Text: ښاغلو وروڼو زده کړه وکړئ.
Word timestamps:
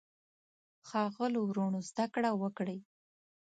ښاغلو 0.87 1.41
وروڼو 1.49 1.79
زده 1.89 2.05
کړه 2.13 2.29
وکړئ. 2.41 2.79